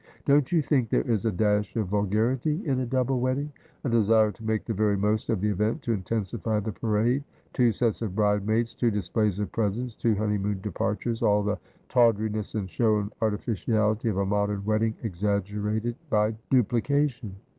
Don't 0.25 0.51
you 0.51 0.63
think 0.63 0.89
there 0.89 1.01
is 1.03 1.25
a 1.25 1.31
dash 1.31 1.75
of 1.75 1.89
vulgarity 1.89 2.65
in 2.65 2.79
a 2.79 2.87
double 2.87 3.19
wedding: 3.19 3.51
a 3.83 3.89
desire 3.91 4.31
to 4.31 4.43
make 4.43 4.65
the 4.65 4.73
very 4.73 4.97
most 4.97 5.29
of 5.29 5.41
the 5.41 5.49
event, 5.49 5.83
to 5.83 5.93
intensify 5.93 6.59
the 6.59 6.71
parade: 6.71 7.23
two 7.53 7.71
sets 7.71 8.01
of 8.01 8.15
bridesmaids, 8.15 8.73
two 8.73 8.89
displays 8.89 9.37
of 9.37 9.51
presents; 9.51 9.93
two 9.93 10.15
honeymoon 10.15 10.59
departures: 10.61 11.21
all 11.21 11.43
the 11.43 11.59
tawdriness 11.87 12.55
and 12.55 12.67
show 12.67 12.97
and 12.97 13.13
artificiality 13.21 14.09
of 14.09 14.17
a 14.17 14.25
modern 14.25 14.65
wedding 14.65 14.95
exag 15.03 15.43
gerated 15.43 15.93
by 16.09 16.33
duplication 16.49 17.35